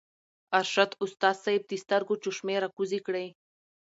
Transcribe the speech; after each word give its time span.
ارشد 0.59 0.89
استاذ 1.03 1.35
صېب 1.43 1.61
د 1.67 1.71
سترګو 1.83 2.13
چشمې 2.23 2.55
راکوزې 2.63 2.99
کړې 3.07 3.25